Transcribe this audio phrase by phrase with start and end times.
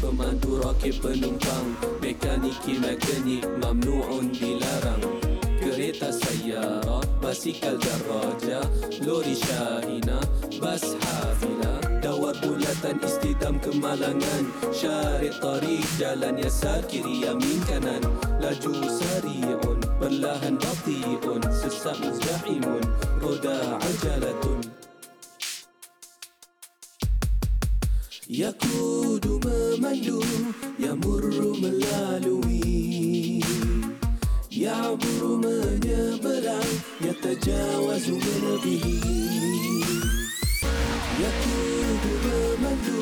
[0.00, 1.68] pemandu roket penumpang
[2.00, 5.04] Mekaniki mekanik mamnu'un dilarang.
[5.58, 8.62] Kereta sayarat, basikal daraja.
[9.04, 10.22] Lori syahina,
[10.62, 14.44] bas hafila Dawar bulatan istidam kemalangan.
[14.70, 18.02] Syarit tarik jalan yasar kiri yamin kanan.
[18.38, 22.86] Laju sari'un, perlahan bati'un Sesak muzdahimun,
[23.18, 24.77] roda ajalatun
[28.28, 30.20] Yakudu memandu
[30.76, 33.40] Yamurru melalui.
[34.52, 39.00] Ya'buru menyeberang Yatajawazu menebihi
[41.24, 43.00] Yakudu memandu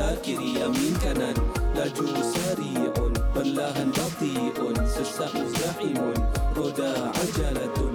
[0.00, 1.36] yasar kiri yamin kanan
[1.76, 6.16] Laju sari'un perlahan bati'un Sesak muzdahimun
[6.56, 7.92] roda ajalatun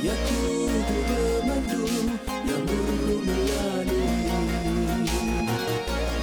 [0.00, 1.84] Yakudu bermandu
[2.48, 4.08] yang buru melalui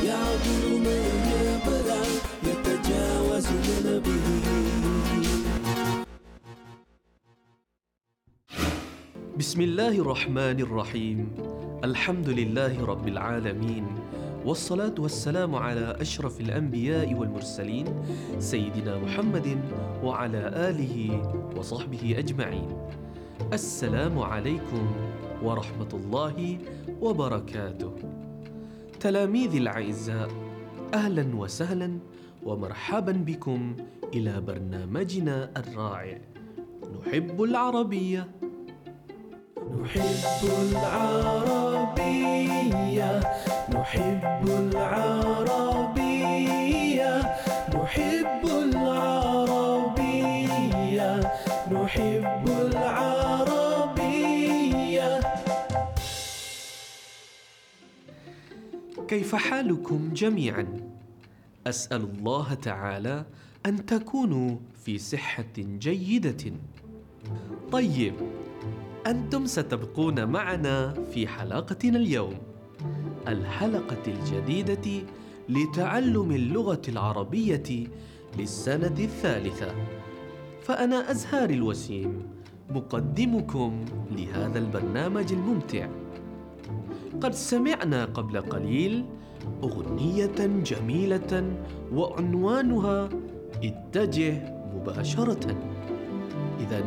[0.02, 4.34] Ya'buru menyeberang Yatajawazu menebihi
[9.36, 11.20] بسم الله الرحمن الرحيم
[11.84, 13.86] الحمد لله رب العالمين
[14.45, 17.87] والصلاة والسلام على أشرف الأنبياء والمرسلين
[18.39, 19.61] سيدنا محمد
[20.03, 21.23] وعلى آله
[21.57, 22.69] وصحبه أجمعين.
[23.53, 24.93] السلام عليكم
[25.43, 26.59] ورحمة الله
[27.01, 27.93] وبركاته.
[29.01, 30.31] تلاميذي الأعزاء
[30.95, 31.99] أهلا وسهلا
[32.43, 33.77] ومرحبا بكم
[34.15, 36.19] إلى برنامجنا الرائع
[37.01, 38.29] نحب العربية.
[39.61, 42.01] نحب العربية
[43.69, 46.01] نحب العربية
[47.75, 48.45] نحب
[48.75, 49.91] العربية
[51.73, 53.51] نحب العربية.
[59.09, 60.67] كيف حالكم جميعا؟
[61.67, 63.25] أسأل الله تعالى
[63.67, 66.53] أن تكونوا في صحة جيدة.
[67.73, 68.15] طيب
[69.07, 72.35] أنتم ستبقون معنا في حلقتنا اليوم.
[73.29, 75.07] الحلقة الجديدة
[75.49, 77.89] لتعلم اللغة العربية
[78.39, 79.75] للسنة الثالثة.
[80.63, 82.23] فأنا أزهار الوسيم
[82.71, 85.89] مقدمكم لهذا البرنامج الممتع.
[87.21, 89.05] قد سمعنا قبل قليل
[89.63, 91.57] أغنية جميلة
[91.93, 93.09] وعنوانها
[93.65, 95.57] اتجه مباشرة.
[96.61, 96.85] إذا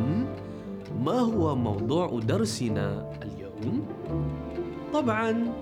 [0.92, 3.86] ما هو موضوع درسنا اليوم؟
[4.92, 5.52] طبعا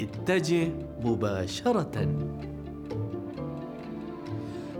[0.00, 0.68] اتجه
[1.04, 2.08] مباشرة.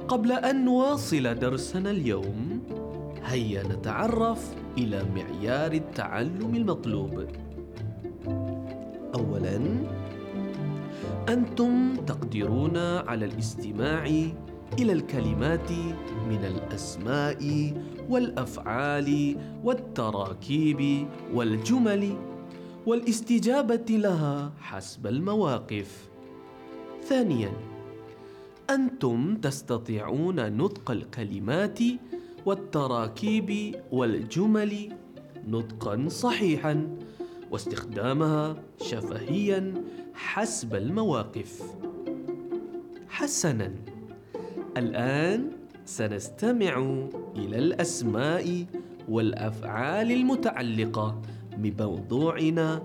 [0.09, 2.61] قبل أن نواصل درسنا اليوم
[3.25, 7.25] هيا نتعرف إلى معيار التعلم المطلوب.
[9.15, 9.61] اولا
[11.29, 14.07] أنتم تقدرون على الاستماع
[14.79, 15.71] إلى الكلمات
[16.29, 17.73] من الأسماء
[18.09, 22.17] والأفعال والتراكيب والجمل
[22.87, 26.09] والاستجابة لها حسب المواقف.
[27.05, 27.53] ثانيا
[28.71, 31.79] أنتم تستطيعون نطق الكلمات
[32.47, 34.93] والتراكيب والجمل
[35.49, 36.97] نطقا صحيحا
[37.51, 39.75] واستخدامها شفهيا
[40.15, 41.63] حسب المواقف.
[43.09, 43.75] حسنا
[44.77, 45.51] الآن
[45.88, 46.79] سنستمع
[47.37, 48.67] إلى الأسماء
[49.08, 51.23] والأفعال المتعلقة
[51.56, 52.82] بموضوعنا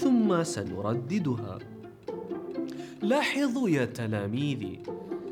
[0.00, 1.58] ثم سنرددها.
[3.02, 4.78] لاحظوا يا تلاميذي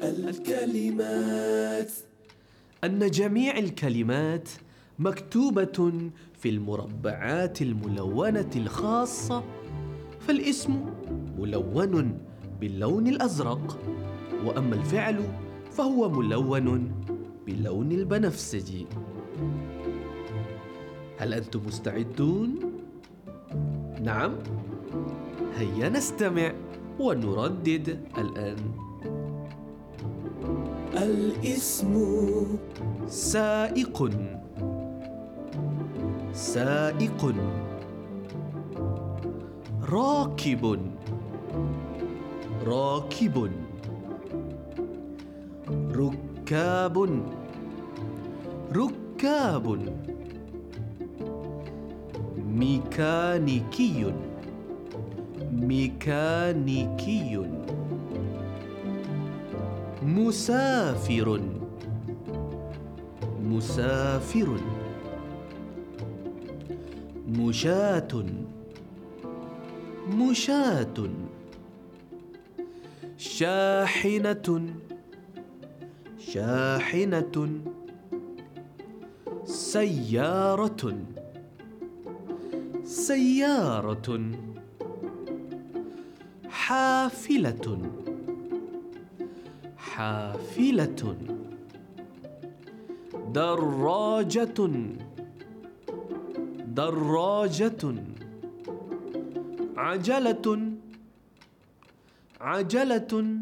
[0.03, 1.93] الكلمات.
[2.85, 4.49] أن جميع الكلمات
[4.99, 5.93] مكتوبة
[6.39, 9.45] في المربعات الملونة الخاصة
[10.21, 10.87] فالاسم
[11.39, 12.19] ملون
[12.61, 13.79] باللون الأزرق
[14.45, 15.25] وأما الفعل
[15.77, 16.93] فهو ملون
[17.47, 18.87] باللون البنفسجي
[21.19, 22.55] هل أنتم مستعدون؟
[24.03, 24.35] نعم.
[25.57, 26.53] هيا نستمع
[27.01, 28.57] ونردد الآن.
[30.97, 31.95] الاسم
[33.07, 34.11] سائق.
[36.33, 37.35] سائق.
[39.83, 40.79] راكب.
[42.67, 43.62] راكب.
[46.03, 46.97] ركاب.
[48.73, 49.67] ركاب.
[52.59, 54.15] ميكانيكي.
[55.53, 57.33] ميكانيكي.
[60.03, 61.41] مسافر.
[63.43, 64.49] مسافر.
[67.29, 68.13] مشاة.
[70.09, 70.97] مشاة.
[73.19, 74.47] شاحنة.
[76.31, 77.37] شاحنة.
[79.45, 80.83] سيارة.
[82.85, 84.09] سيارة.
[86.49, 87.67] حافلة.
[89.77, 91.01] حافلة.
[93.33, 94.61] دراجة.
[96.77, 97.83] دراجة.
[99.77, 100.47] عجلة.
[102.41, 103.42] عجلة.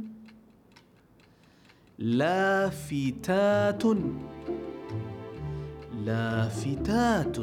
[2.01, 3.85] لافتات.
[6.05, 7.39] لافتات.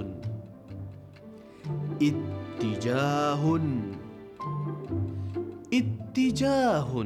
[2.01, 3.59] اتجاه.
[5.73, 7.05] اتجاه.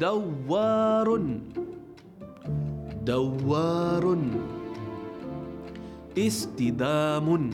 [0.00, 1.20] دوار.
[3.06, 4.18] دوار.
[6.16, 7.50] اصطدام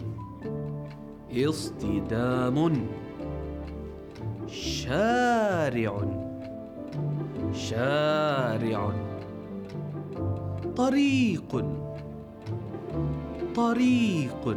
[1.31, 2.89] اصطدام
[4.47, 6.30] شارع.
[7.55, 8.93] شارع.
[10.76, 11.64] طريق.
[13.55, 14.56] طريق.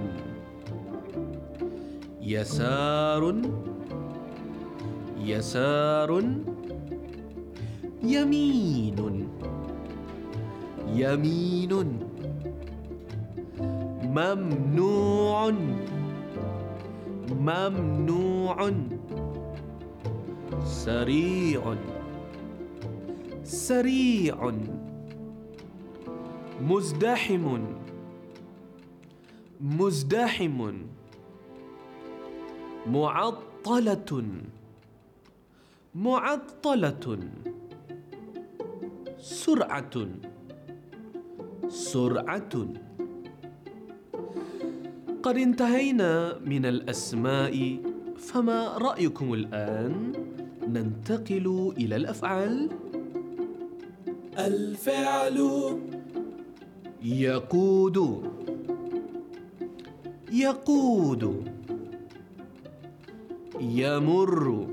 [2.21, 3.35] يسار.
[5.25, 6.23] يسار.
[8.03, 9.27] يمين.
[10.95, 11.73] يمين.
[14.03, 15.51] ممنوع.
[17.29, 18.71] ممنوع.
[20.65, 21.92] سريع.
[23.53, 24.51] سريع
[26.61, 27.45] مزدحم
[29.61, 30.59] مزدحم
[32.87, 34.11] معطلة
[35.95, 37.19] معطلة
[39.19, 39.95] سرعة
[41.69, 42.53] سرعة.
[45.23, 47.77] قد انتهينا من الأسماء
[48.17, 50.13] فما رأيكم الآن؟
[50.67, 52.82] ننتقل إلى الأفعال.
[54.37, 55.37] الفعل.
[57.03, 57.97] يقود.
[60.31, 61.23] يقود.
[63.59, 64.67] يمر.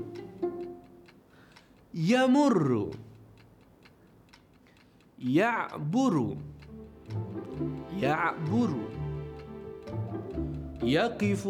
[1.93, 2.91] يمر.
[5.19, 6.35] يعبر.
[7.97, 8.73] يعبر.
[10.83, 11.49] يقف.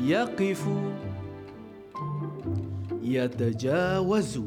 [0.00, 0.68] يقف.
[3.02, 4.40] يتجاوز.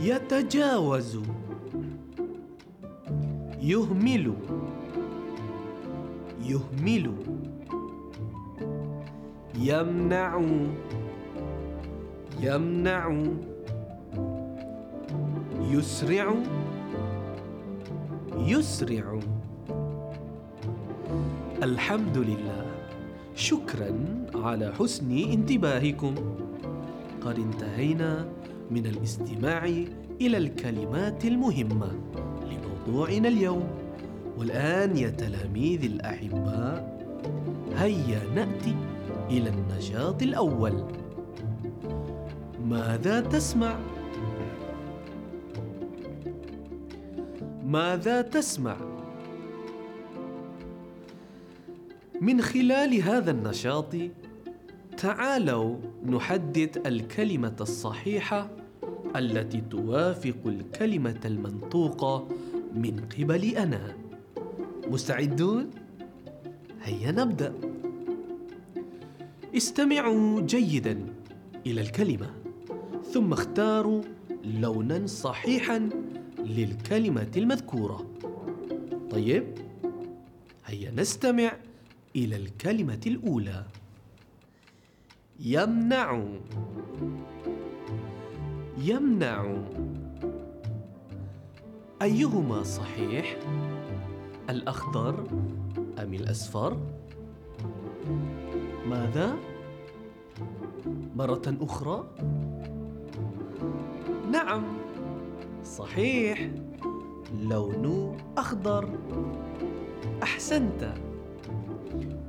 [0.00, 1.18] يتجاوز.
[3.60, 4.34] يهمل.
[6.44, 7.14] يهمل.
[9.58, 10.42] يمنع.
[12.40, 13.24] يمنع.
[15.70, 16.34] يسرع.
[18.38, 19.20] يسرع.
[21.62, 22.66] الحمد لله.
[23.34, 23.90] شكرا
[24.34, 26.14] على حسن انتباهكم.
[27.20, 28.39] قد انتهينا.
[28.70, 29.64] من الاستماع
[30.20, 31.92] إلى الكلمات المهمة
[32.50, 33.68] لموضوعنا اليوم.
[34.38, 37.00] والآن يا تلاميذ الاحباء
[37.76, 38.76] هيا نأتي
[39.30, 40.84] إلى النشاط الأول.
[42.64, 43.78] ماذا تسمع؟
[47.66, 48.76] ماذا تسمع؟
[52.20, 53.94] من خلال هذا النشاط
[54.96, 58.59] تعالوا نحدد الكلمة الصحيحة
[59.16, 62.28] التي توافق الكلمة المنطوقة
[62.74, 63.96] من قبل أنا.
[64.86, 65.70] مستعدون؟
[66.82, 67.54] هيا نبدأ.
[69.56, 71.06] استمعوا جيدا
[71.66, 72.30] إلى الكلمة
[73.12, 74.02] ثم اختاروا
[74.44, 75.88] لونا صحيحا
[76.38, 78.10] للكلمة المذكورة.
[79.10, 79.44] طيب
[80.66, 81.52] هيا نستمع
[82.16, 83.64] إلى الكلمة الأولى.
[85.40, 86.24] يمنع
[88.80, 89.44] يمنع
[92.02, 93.36] أيهما صحيح؟
[94.50, 95.24] الأخضر
[96.02, 96.76] أم الأصفر؟
[98.86, 99.36] ماذا؟
[101.16, 102.04] مرة أخرى؟
[104.32, 104.62] نعم
[105.64, 106.50] صحيح
[107.40, 108.88] لون أخضر
[110.22, 110.94] أحسنت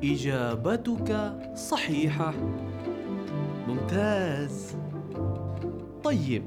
[0.04, 2.34] إجابتك صحيحة
[3.68, 4.81] ممتاز
[6.12, 6.44] طيب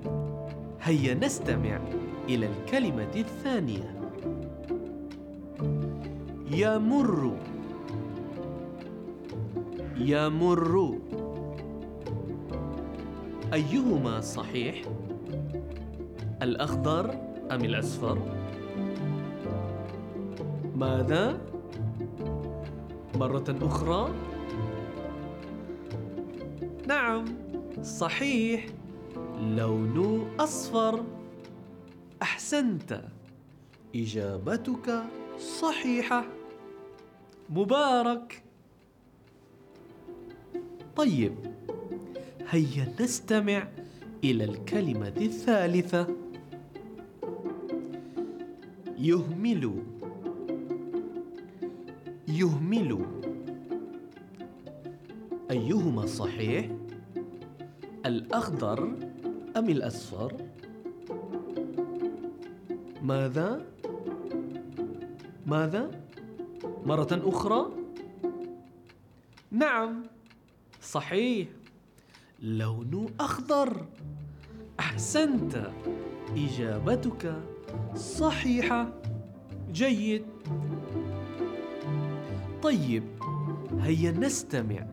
[0.83, 1.81] هيا نستمع
[2.29, 3.95] إلى الكلمة الثانية
[6.51, 7.37] يمر
[9.97, 10.99] يمر
[13.53, 14.83] أيهما صحيح؟
[16.43, 17.11] الأخضر
[17.51, 18.19] أم الأصفر؟
[20.77, 21.41] ماذا؟
[23.15, 24.11] مرة أخرى؟
[26.87, 27.25] نعم
[27.83, 28.67] صحيح
[29.41, 31.05] لون أصفر.
[32.23, 33.01] أحسنت.
[33.95, 35.03] إجابتك
[35.39, 36.25] صحيحة.
[37.51, 38.43] مبارك.
[40.97, 41.35] طيب
[42.49, 43.69] هيا نستمع
[44.25, 46.17] إلى الكلمة الثالثة.
[48.99, 49.83] يهمل.
[52.29, 53.07] يهمل.
[55.51, 56.71] أيهما صحيح؟
[58.07, 59.04] الأخضر.
[59.57, 60.33] أم الأصفر؟
[63.03, 63.67] ماذا؟
[65.47, 65.91] ماذا؟
[66.87, 67.67] مرة أخرى؟
[69.51, 70.03] نعم
[70.83, 71.49] صحيح
[72.43, 73.87] لون أخضر
[74.81, 75.71] أحسنت
[76.37, 77.35] إجابتك
[77.95, 78.93] صحيحة
[79.73, 80.25] جيد
[82.63, 83.03] طيب
[83.81, 84.87] هيا نستمع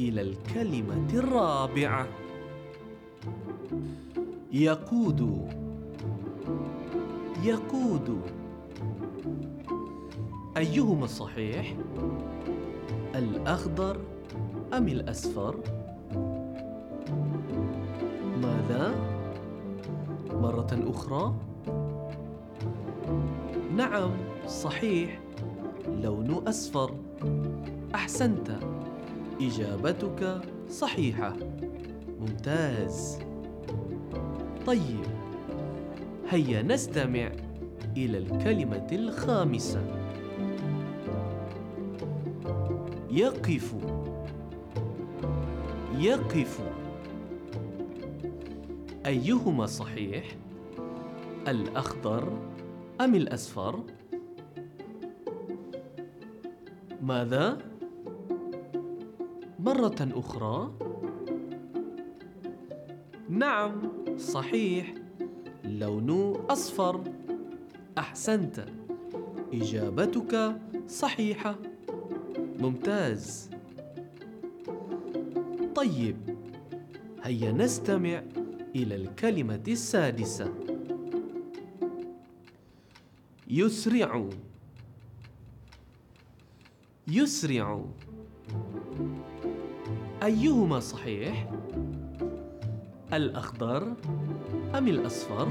[0.00, 2.08] إلى الكلمة الرابعة
[4.52, 5.48] يقود
[7.44, 8.20] يقود
[10.56, 11.76] أيهما صحيح؟
[13.14, 14.00] الأخضر
[14.72, 15.56] أم الأصفر؟
[18.42, 18.94] ماذا؟
[20.32, 21.34] مرة أخرى؟
[23.76, 24.10] نعم
[24.46, 25.20] صحيح
[26.02, 26.94] لون أصفر
[27.94, 28.58] أحسنت
[29.40, 31.36] إجابتك صحيحة
[32.20, 33.18] ممتاز
[34.66, 35.04] طيب
[36.28, 37.30] هيا نستمع
[37.96, 39.82] إلى الكلمة الخامسة
[43.10, 43.74] يقف
[45.98, 46.60] يقف
[49.06, 50.24] أيهما صحيح؟
[51.48, 52.32] الأخضر
[53.00, 53.80] أم الأصفر؟
[57.02, 57.58] ماذا؟
[59.58, 60.70] مرة أخرى؟
[63.40, 63.72] نعم
[64.18, 64.94] صحيح.
[65.64, 66.10] لون
[66.50, 67.04] أصفر.
[67.98, 68.66] أحسنت.
[69.52, 70.56] إجابتك
[70.88, 71.56] صحيحة.
[72.58, 73.50] ممتاز.
[75.74, 76.16] طيب
[77.22, 78.22] هيا نستمع
[78.76, 80.54] إلى الكلمة السادسة.
[83.48, 84.28] يسرع.
[87.08, 87.84] يسرع.
[90.22, 91.50] أيهما صحيح؟
[93.12, 93.92] الأخضر
[94.78, 95.48] أم الأصفر؟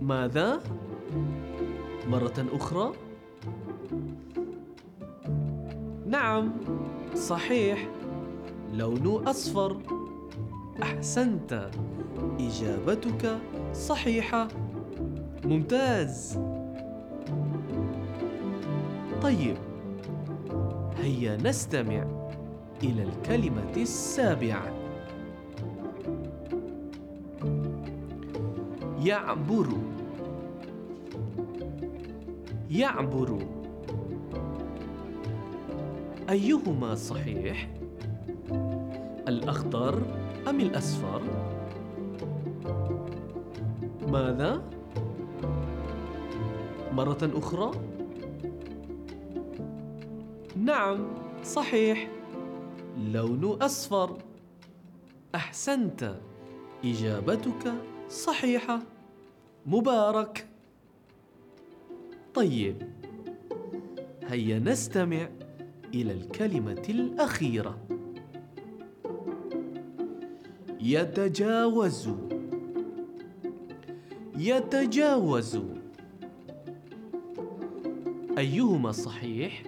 [0.00, 0.60] ماذا؟
[2.08, 2.92] مرة أخرى؟
[6.06, 6.52] نعم
[7.14, 7.88] صحيح
[8.74, 9.76] لون أصفر
[10.82, 11.70] أحسنت
[12.40, 13.38] إجابتك
[13.72, 14.48] صحيحة
[15.44, 16.38] ممتاز
[19.22, 19.56] طيب
[20.98, 22.17] هيا نستمع
[22.82, 24.72] إلى الكلمة السابعة
[29.04, 29.68] يعبر
[32.70, 33.38] يعبر
[36.30, 37.68] أيهما صحيح؟
[39.28, 40.02] الأخضر
[40.48, 41.22] أم الأصفر؟
[44.08, 44.62] ماذا؟
[46.92, 47.70] مرة أخرى؟
[50.56, 51.06] نعم
[51.44, 52.17] صحيح
[52.98, 54.18] لون أصفر.
[55.34, 56.20] أحسنت.
[56.84, 57.72] إجابتك
[58.08, 58.82] صحيحة.
[59.66, 60.46] مبارك.
[62.34, 62.82] طيب.
[64.24, 65.28] هيا نستمع
[65.94, 67.78] إلى الكلمة الأخيرة.
[70.80, 72.08] يتجاوز.
[74.36, 75.58] يتجاوز.
[78.38, 79.62] أيهما صحيح؟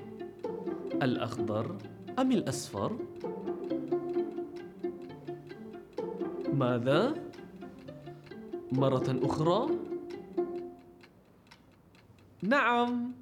[1.03, 1.77] الأخضر
[2.19, 3.10] أم الأصفر؟
[6.61, 7.15] ماذا؟
[8.73, 9.67] مرة أخرى؟
[12.43, 13.13] نعم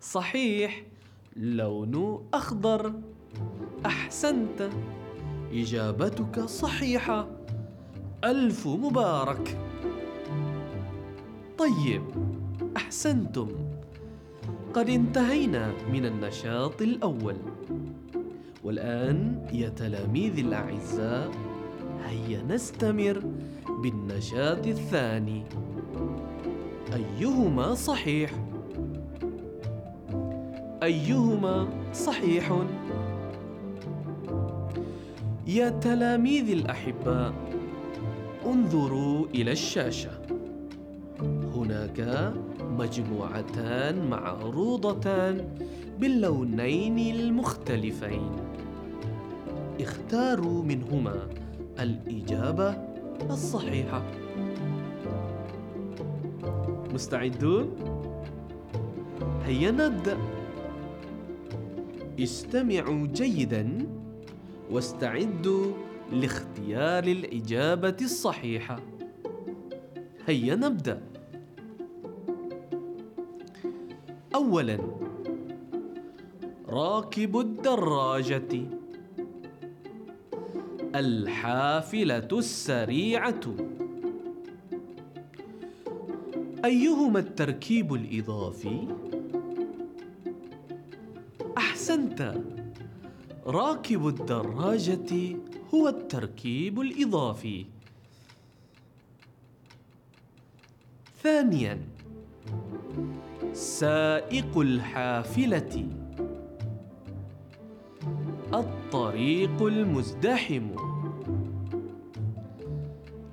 [0.00, 0.82] صحيح
[1.36, 2.92] لون أخضر.
[3.86, 4.70] أحسنت
[5.52, 7.28] إجابتك صحيحة.
[8.24, 9.58] ألف مبارك.
[11.58, 12.02] طيب
[12.76, 13.48] أحسنتم.
[14.74, 17.36] قد انتهينا من النشاط الأول.
[18.64, 21.49] والآن يا تلاميذي الأعزاء
[22.06, 23.22] هيا نستمر
[23.82, 25.42] بالنشاط الثاني
[26.94, 28.30] أيهما صحيح؟
[30.82, 32.52] أيهما صحيح؟
[35.46, 37.34] يا تلاميذي الأحباء
[38.46, 40.10] انظروا إلى الشاشة
[41.54, 42.32] هناك
[42.78, 45.48] مجموعتان معروضتان
[46.00, 48.30] باللونين المختلفين
[49.80, 51.28] اختاروا منهما
[51.80, 52.70] الإجابة
[53.30, 54.02] الصحيحة.
[56.94, 57.76] مستعدون؟
[59.44, 60.18] هيا نبدأ.
[62.20, 63.86] استمعوا جيدا
[64.70, 65.72] واستعدوا
[66.12, 68.80] لاختيار الإجابة الصحيحة.
[70.26, 71.02] هيا نبدأ.
[74.34, 74.78] أولا
[76.68, 78.79] راكب الدراجة.
[80.94, 83.40] الحافلة السريعة.
[86.64, 88.88] أيهما التركيب الإضافي؟
[91.58, 92.42] أحسنت.
[93.46, 95.36] راكب الدراجة
[95.74, 97.66] هو التركيب الإضافي.
[101.22, 101.78] ثانياً
[103.52, 105.99] سائق الحافلة.
[108.54, 110.66] الطريق المزدحم.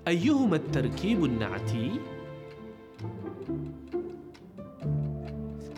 [0.08, 1.92] أيهما التركيب النعتي؟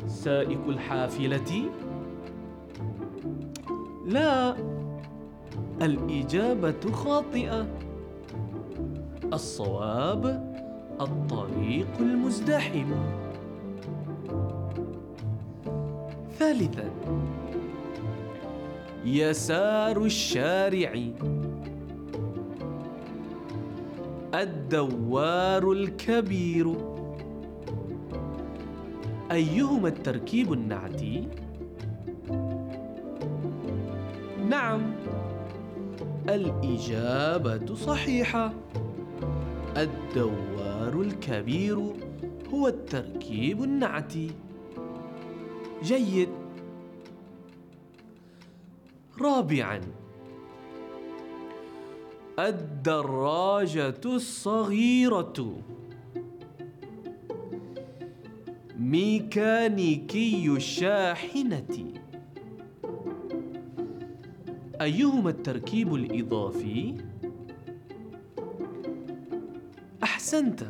[0.07, 1.69] سائق الحافلة.
[4.05, 4.55] لا
[5.81, 7.67] الإجابة خاطئة.
[9.33, 10.49] الصواب
[11.01, 12.91] الطريق المزدحم.
[16.39, 16.89] ثالثا
[19.05, 20.93] يسار الشارع
[24.33, 26.75] الدوار الكبير.
[29.31, 31.27] أيهما التركيب النعتي؟
[34.49, 34.81] نعم
[36.29, 38.53] الإجابة صحيحة.
[39.77, 41.79] الدوار الكبير
[42.53, 44.31] هو التركيب النعتي
[45.83, 46.29] جيد.
[49.21, 49.81] رابعا.
[52.39, 55.61] الدراجة الصغيرة.
[58.79, 61.93] ميكانيكي الشاحنة.
[64.81, 66.95] أيهما التركيب الإضافي؟
[70.03, 70.63] أحسنت.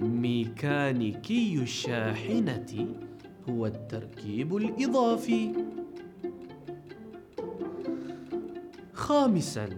[0.00, 2.88] ميكانيكي الشاحنة
[3.48, 5.52] هو التركيب الإضافي.
[9.12, 9.68] خامساً.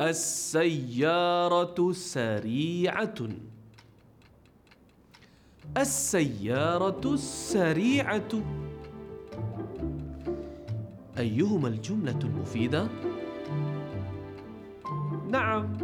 [0.00, 3.14] السيارة سريعة.
[5.76, 8.32] السيارة السريعة
[11.18, 12.88] أيهما الجملة المفيدة؟
[15.30, 15.76] نعم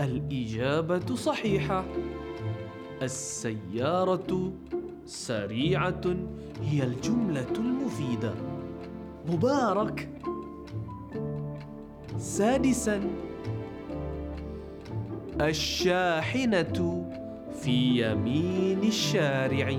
[0.00, 1.84] الإجابة صحيحة.
[3.02, 4.52] السيارة
[5.06, 6.04] سريعة
[6.62, 8.34] هي الجملة المفيدة.
[9.28, 10.09] مبارك.
[12.20, 13.00] سادسا
[15.40, 17.06] الشاحنة
[17.62, 19.76] في يمين الشارع.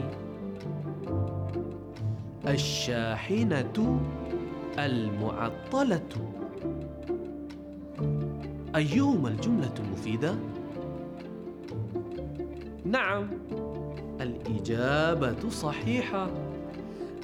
[2.47, 3.99] الشاحنة
[4.79, 6.09] المعطلة.
[8.75, 10.35] أيهما الجملة المفيدة؟
[12.85, 13.27] نعم
[14.21, 16.31] الإجابة صحيحة.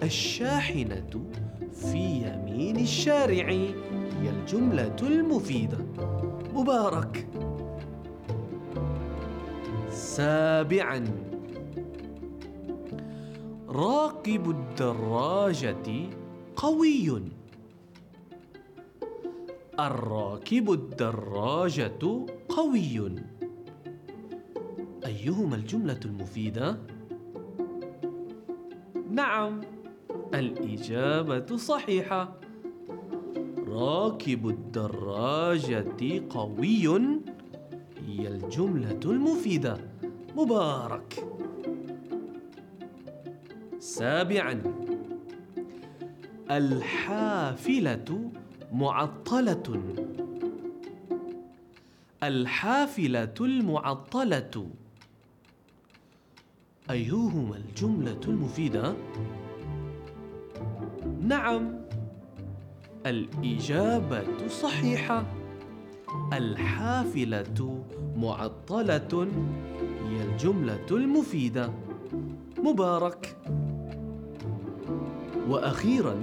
[0.03, 1.21] الشاحنة
[1.73, 3.67] في يمين الشارع.
[4.21, 5.77] هي الجملة المفيدة.
[6.53, 7.27] مبارك.
[9.89, 11.05] سابعا.
[13.69, 16.09] راكب الدراجة
[16.55, 17.21] قوي.
[19.79, 23.15] الراكب الدراجة قوي.
[25.05, 26.77] أيهما الجملة المفيدة؟
[29.11, 29.61] نعم.
[30.33, 32.46] الإجابة صحيحة.
[33.77, 35.85] راكب الدراجة
[36.29, 36.87] قوي
[38.07, 39.77] هي الجملة المفيدة.
[40.35, 41.23] مبارك.
[43.79, 44.61] سابعا.
[46.51, 48.31] الحافلة
[48.73, 49.83] معطلة.
[52.23, 54.67] الحافلة المعطلة.
[56.89, 58.95] أيهما الجملة المفيدة؟
[61.21, 61.86] نعم.
[63.09, 65.23] الإجابة صحيحة.
[66.33, 67.83] الحافلة
[68.15, 69.27] معطلة.
[70.09, 71.69] هي الجملة المفيدة.
[72.63, 73.37] مبارك.
[75.49, 76.15] وأخيرا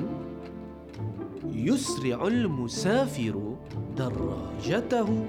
[1.53, 3.57] يسرع المسافر
[3.97, 5.27] دراجته.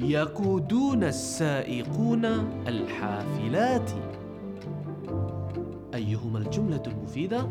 [0.00, 2.24] يقودون السائقون
[2.68, 3.90] الحافلات.
[5.94, 7.46] أيهما الجملة المفيدة؟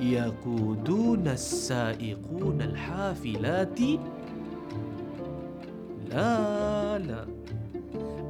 [0.00, 3.80] يقودون السائقون الحافلات.
[6.10, 7.26] لا لا.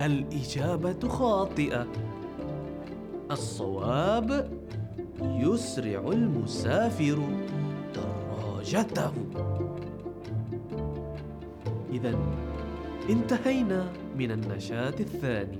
[0.06, 1.86] الإجابة خاطئة.
[3.30, 4.50] الصواب
[5.22, 7.18] يسرع المسافر
[7.94, 9.12] دراجته.
[11.92, 12.18] إذا
[13.10, 15.58] انتهينا من النشاط الثاني.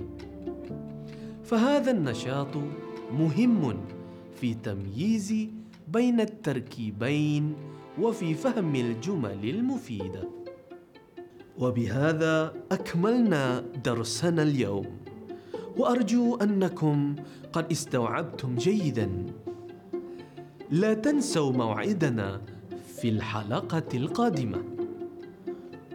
[1.43, 2.55] فهذا النشاط
[3.19, 3.77] مهم
[4.35, 5.47] في تمييز
[5.87, 7.55] بين التركيبين
[8.01, 10.23] وفي فهم الجمل المفيده
[11.57, 14.85] وبهذا أكملنا درسنا اليوم.
[15.77, 17.15] وأرجو أنكم
[17.53, 19.25] قد استوعبتم جيدا.
[20.71, 22.41] لا تنسوا موعدنا
[22.97, 24.63] في الحلقة القادمة.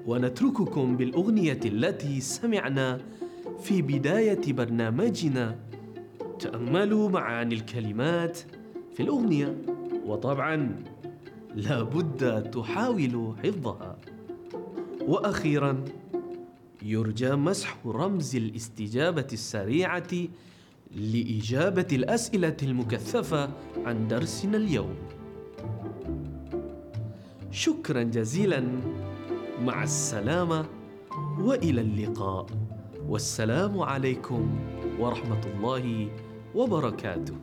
[0.07, 3.01] ونترككم بالأغنية التي سمعنا
[3.63, 5.59] في بداية برنامجنا.
[6.39, 8.39] تأملوا معاني الكلمات
[8.95, 9.72] في الأغنية.
[10.07, 10.85] وطبعا
[11.55, 13.97] لابد تحاولوا حفظها.
[15.09, 15.85] وأخيرا
[16.83, 20.13] يرجى مسح رمز الاستجابة السريعة
[20.97, 24.95] لإجابة الأسئلة المكثفة عن درسنا اليوم.
[27.51, 28.65] شكرا جزيلا.
[29.63, 30.65] مع السلامة
[31.39, 32.47] وإلى اللقاء.
[33.09, 34.59] والسلام عليكم
[34.99, 36.09] ورحمة الله
[36.55, 37.35] وبركاته.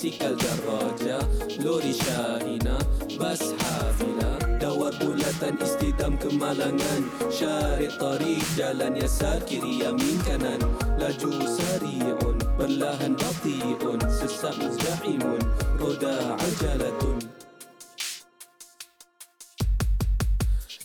[0.00, 1.20] Basikal daraja
[1.60, 2.80] Lori syahina,
[3.20, 10.56] bas hafila Dawar bulatan istidam kemalangan Syarit tarik jalan yasar kiri yamin kanan
[10.96, 15.44] Laju sari'un, perlahan bati'un Sesak muzdahimun,
[15.76, 17.20] roda ajalatun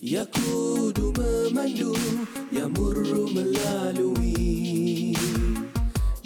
[0.04, 1.96] Yakudu memandu
[2.52, 5.05] Yamurru melalui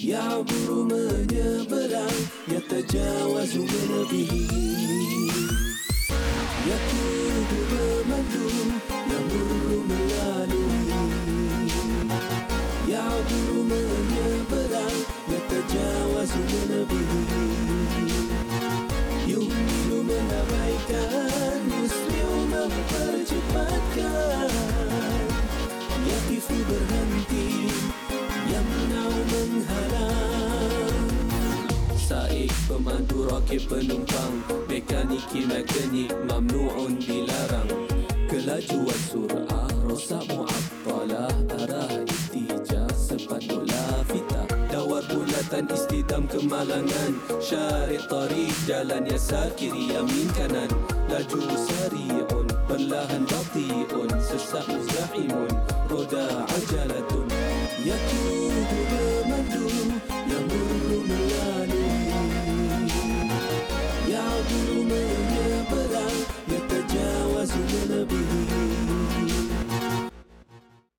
[0.10, 2.17] Ya buru menyeberang
[2.50, 4.26] Ya terjawab sungai lebih
[6.65, 11.69] Ya kudu bermandung Ya buru melalui
[12.89, 14.98] Ya buru menyeberang
[15.30, 16.89] Ya terjawab sungai
[19.30, 19.45] Yuk,
[19.93, 19.98] lu
[33.49, 34.33] sikit penumpang.
[34.69, 37.69] Mekaniki mekanik mamnu'un dilarang.
[38.29, 44.45] Kelajuan surah rosak mu'attalah Arah istijah sepatutlah fitah.
[44.69, 47.12] Dawar bulatan istidam kemalangan.
[47.41, 50.69] Syarik tarik jalan yang kiri yamin kanan.
[51.09, 55.49] Laju sari'un perlahan bati'un Sesak muzda'imun
[55.89, 57.25] roda ajalatun.
[57.81, 59.65] Yakin juga mandu
[60.29, 61.38] yang berumah